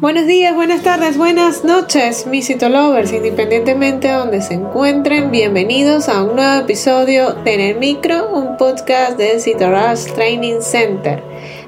[0.00, 6.22] Buenos días, buenas tardes, buenas noches, mis citolovers, independientemente de donde se encuentren, bienvenidos a
[6.22, 11.22] un nuevo episodio de En el Micro, un podcast del Citorush Training Center.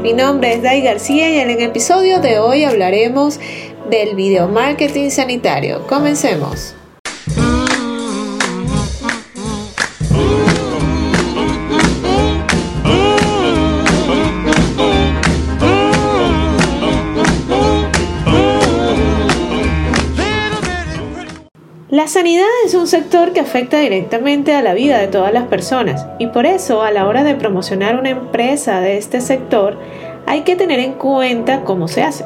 [0.00, 3.38] Mi nombre es Dai García y en el episodio de hoy hablaremos
[3.90, 5.86] del video marketing sanitario.
[5.86, 6.75] Comencemos.
[21.88, 26.04] La sanidad es un sector que afecta directamente a la vida de todas las personas
[26.18, 29.78] y por eso a la hora de promocionar una empresa de este sector
[30.26, 32.24] hay que tener en cuenta cómo se hace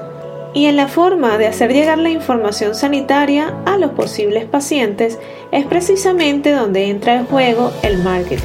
[0.54, 5.18] y en la forma de hacer llegar la información sanitaria a los posibles pacientes
[5.52, 8.42] es precisamente donde entra en juego el marketing.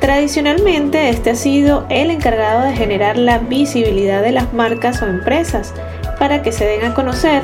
[0.00, 5.74] Tradicionalmente este ha sido el encargado de generar la visibilidad de las marcas o empresas
[6.18, 7.42] para que se den a conocer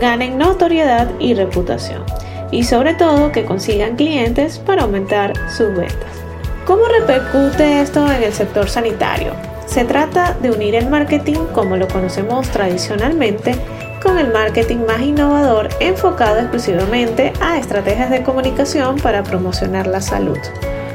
[0.00, 2.02] ganen notoriedad y reputación
[2.50, 6.24] y sobre todo que consigan clientes para aumentar sus ventas.
[6.64, 9.32] ¿Cómo repercute esto en el sector sanitario?
[9.66, 13.54] Se trata de unir el marketing como lo conocemos tradicionalmente
[14.02, 20.38] con el marketing más innovador enfocado exclusivamente a estrategias de comunicación para promocionar la salud.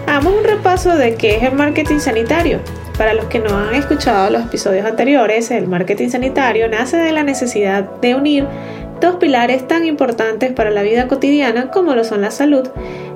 [0.08, 2.60] Hagamos un repaso de qué es el marketing sanitario.
[2.98, 7.24] Para los que no han escuchado los episodios anteriores, el marketing sanitario nace de la
[7.24, 8.48] necesidad de unir
[9.00, 12.68] dos pilares tan importantes para la vida cotidiana como lo son la salud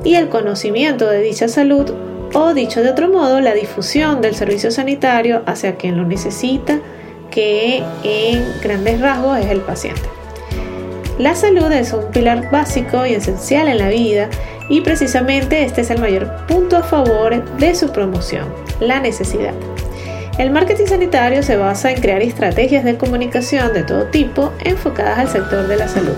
[0.04, 1.92] y el conocimiento de dicha salud
[2.34, 6.80] o dicho de otro modo la difusión del servicio sanitario hacia quien lo necesita
[7.30, 10.02] que en grandes rasgos es el paciente.
[11.18, 14.30] La salud es un pilar básico y esencial en la vida
[14.70, 18.48] y precisamente este es el mayor punto a favor de su promoción,
[18.80, 19.54] la necesidad.
[20.38, 25.30] El marketing sanitario se basa en crear estrategias de comunicación de todo tipo enfocadas al
[25.30, 26.16] sector de la salud.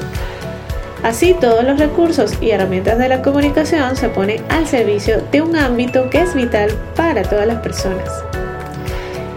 [1.04, 5.58] Así, todos los recursos y herramientas de la comunicación se ponen al servicio de un
[5.58, 8.10] ámbito que es vital para todas las personas.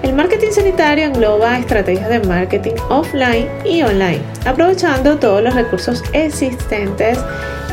[0.04, 7.18] El marketing sanitario engloba estrategias de marketing offline y online, aprovechando todos los recursos existentes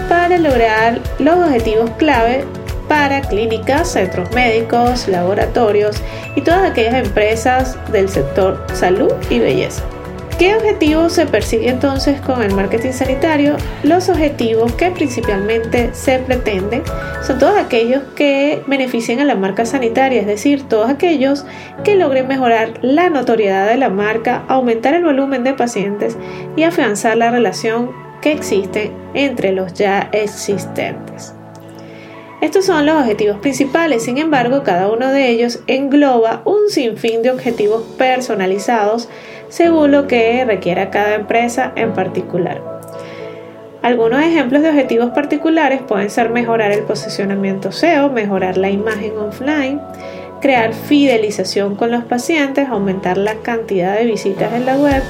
[0.10, 2.46] para lograr los objetivos clave
[2.88, 5.98] para clínicas, centros médicos, laboratorios
[6.36, 9.84] y todas aquellas empresas del sector salud y belleza.
[10.38, 13.56] ¿Qué objetivos se persigue entonces con el marketing sanitario?
[13.84, 16.84] Los objetivos que principalmente se pretenden
[17.26, 21.46] son todos aquellos que beneficien a la marca sanitaria, es decir, todos aquellos
[21.86, 26.18] que logren mejorar la notoriedad de la marca, aumentar el volumen de pacientes
[26.58, 27.92] y afianzar la relación
[28.22, 31.35] que existe entre los ya existentes.
[32.46, 37.32] Estos son los objetivos principales, sin embargo, cada uno de ellos engloba un sinfín de
[37.32, 39.10] objetivos personalizados
[39.50, 42.62] según lo que requiera cada empresa en particular.
[43.82, 49.82] Algunos ejemplos de objetivos particulares pueden ser mejorar el posicionamiento SEO, mejorar la imagen offline,
[50.40, 55.02] crear fidelización con los pacientes, aumentar la cantidad de visitas en la web,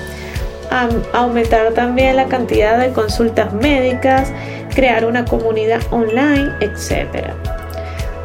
[1.11, 4.31] aumentar también la cantidad de consultas médicas,
[4.75, 7.31] crear una comunidad online, etc.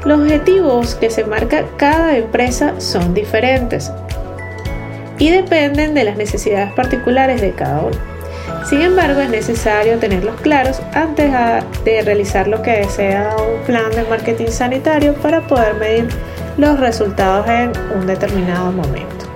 [0.05, 3.91] Los objetivos que se marca cada empresa son diferentes
[5.19, 7.97] y dependen de las necesidades particulares de cada uno.
[8.65, 11.31] Sin embargo, es necesario tenerlos claros antes
[11.85, 16.09] de realizar lo que desea un plan de marketing sanitario para poder medir
[16.57, 19.27] los resultados en un determinado momento.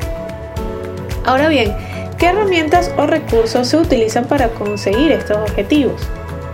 [1.25, 1.75] Ahora bien,
[2.19, 6.03] ¿qué herramientas o recursos se utilizan para conseguir estos objetivos?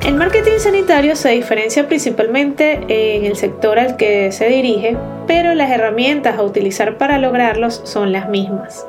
[0.07, 4.97] El marketing sanitario se diferencia principalmente en el sector al que se dirige,
[5.27, 8.87] pero las herramientas a utilizar para lograrlos son las mismas.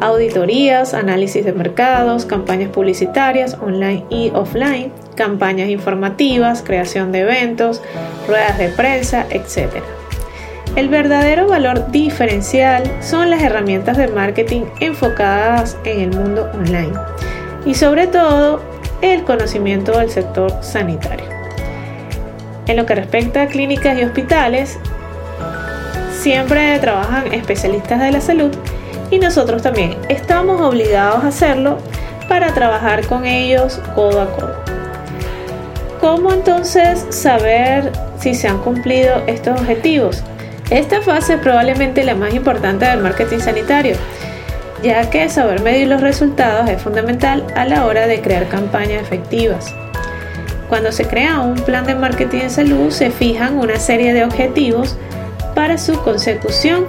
[0.00, 7.82] Auditorías, análisis de mercados, campañas publicitarias online y offline, campañas informativas, creación de eventos,
[8.28, 9.82] ruedas de prensa, etc.
[10.76, 16.92] El verdadero valor diferencial son las herramientas de marketing enfocadas en el mundo online
[17.64, 18.60] y sobre todo
[19.02, 21.26] el conocimiento del sector sanitario.
[22.66, 24.78] En lo que respecta a clínicas y hospitales,
[26.20, 28.50] siempre trabajan especialistas de la salud
[29.10, 31.78] y nosotros también estamos obligados a hacerlo
[32.28, 34.56] para trabajar con ellos codo a codo.
[36.00, 40.22] ¿Cómo entonces saber si se han cumplido estos objetivos?
[40.70, 43.96] Esta fase es probablemente la más importante del marketing sanitario
[44.82, 49.74] ya que saber medir los resultados es fundamental a la hora de crear campañas efectivas.
[50.68, 54.96] Cuando se crea un plan de marketing de salud, se fijan una serie de objetivos
[55.54, 56.86] para su consecución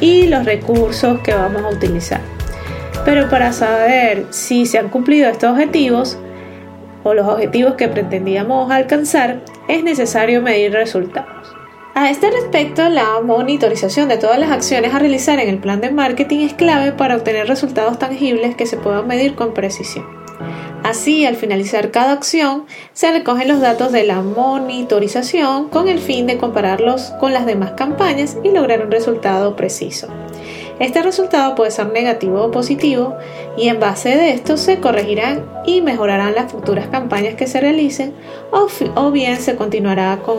[0.00, 2.20] y los recursos que vamos a utilizar.
[3.04, 6.18] Pero para saber si se han cumplido estos objetivos
[7.02, 11.59] o los objetivos que pretendíamos alcanzar, es necesario medir resultados.
[12.00, 15.90] A este respecto, la monitorización de todas las acciones a realizar en el plan de
[15.90, 20.06] marketing es clave para obtener resultados tangibles que se puedan medir con precisión.
[20.82, 22.64] Así, al finalizar cada acción,
[22.94, 27.72] se recogen los datos de la monitorización con el fin de compararlos con las demás
[27.72, 30.08] campañas y lograr un resultado preciso.
[30.80, 33.14] Este resultado puede ser negativo o positivo
[33.54, 38.14] y en base de esto se corregirán y mejorarán las futuras campañas que se realicen
[38.50, 40.38] o, bien se continuará con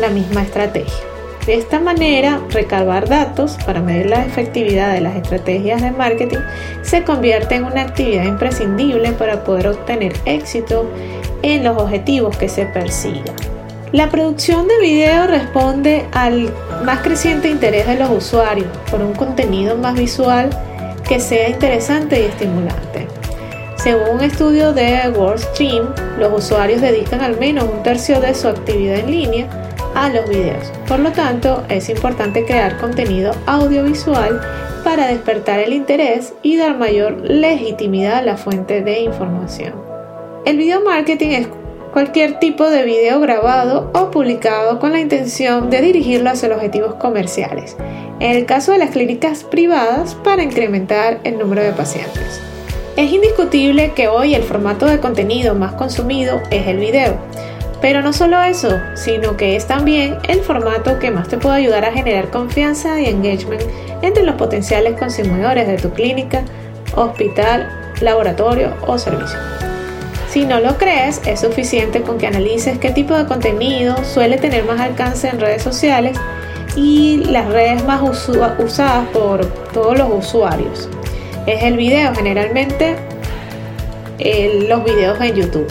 [0.00, 1.04] la misma estrategia.
[1.44, 6.38] De esta manera, recabar datos para medir la efectividad de las estrategias de marketing
[6.80, 10.86] se convierte en una actividad imprescindible para poder obtener éxito
[11.42, 13.59] en los objetivos que se persigan.
[13.92, 16.54] La producción de video responde al
[16.84, 20.48] más creciente interés de los usuarios por un contenido más visual
[21.08, 23.08] que sea interesante y estimulante.
[23.74, 29.00] Según un estudio de WorldStream, los usuarios dedican al menos un tercio de su actividad
[29.00, 29.48] en línea
[29.96, 30.70] a los videos.
[30.86, 34.40] Por lo tanto, es importante crear contenido audiovisual
[34.84, 39.74] para despertar el interés y dar mayor legitimidad a la fuente de información.
[40.44, 41.48] El video marketing es
[41.92, 46.94] cualquier tipo de video grabado o publicado con la intención de dirigirlo hacia los objetivos
[46.94, 47.76] comerciales,
[48.20, 52.40] en el caso de las clínicas privadas para incrementar el número de pacientes.
[52.96, 57.16] Es indiscutible que hoy el formato de contenido más consumido es el video,
[57.80, 61.84] pero no solo eso, sino que es también el formato que más te puede ayudar
[61.84, 63.62] a generar confianza y engagement
[64.02, 66.44] entre los potenciales consumidores de tu clínica,
[66.94, 67.68] hospital,
[68.00, 69.59] laboratorio o servicio.
[70.30, 74.64] Si no lo crees, es suficiente con que analices qué tipo de contenido suele tener
[74.64, 76.16] más alcance en redes sociales
[76.76, 80.88] y las redes más usadas por todos los usuarios.
[81.46, 82.96] Es el video, generalmente
[84.68, 85.66] los videos en YouTube.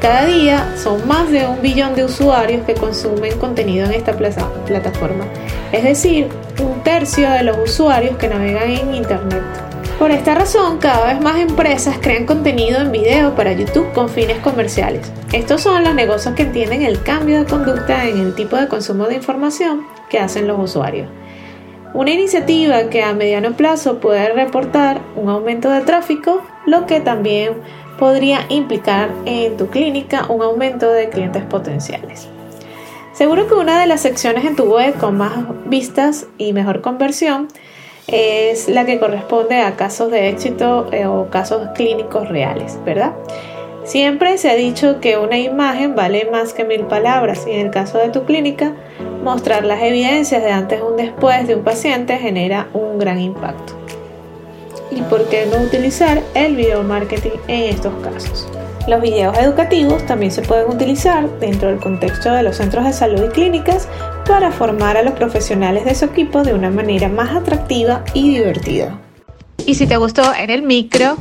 [0.00, 5.24] Cada día son más de un billón de usuarios que consumen contenido en esta plataforma,
[5.72, 6.28] es decir,
[6.62, 9.42] un tercio de los usuarios que navegan en Internet.
[10.02, 14.40] Por esta razón, cada vez más empresas crean contenido en video para YouTube con fines
[14.40, 15.12] comerciales.
[15.32, 19.06] Estos son los negocios que entienden el cambio de conducta en el tipo de consumo
[19.06, 21.08] de información que hacen los usuarios.
[21.94, 27.52] Una iniciativa que a mediano plazo puede reportar un aumento de tráfico, lo que también
[27.96, 32.26] podría implicar en tu clínica un aumento de clientes potenciales.
[33.12, 37.46] Seguro que una de las secciones en tu web con más vistas y mejor conversión
[38.06, 43.12] es la que corresponde a casos de éxito eh, o casos clínicos reales, ¿verdad?
[43.84, 47.70] Siempre se ha dicho que una imagen vale más que mil palabras y en el
[47.70, 48.74] caso de tu clínica,
[49.24, 53.74] mostrar las evidencias de antes o un después de un paciente genera un gran impacto.
[54.90, 58.48] ¿Y por qué no utilizar el video marketing en estos casos?
[58.88, 63.22] Los videos educativos también se pueden utilizar dentro del contexto de los centros de salud
[63.24, 63.86] y clínicas
[64.26, 68.98] para formar a los profesionales de su equipo de una manera más atractiva y divertida.
[69.66, 71.16] Y si te gustó en el micro,